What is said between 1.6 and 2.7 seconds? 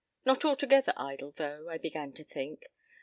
I began to think.